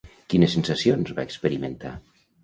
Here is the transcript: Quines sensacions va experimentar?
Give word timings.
Quines 0.33 0.53
sensacions 0.57 1.11
va 1.19 1.25
experimentar? 1.29 1.93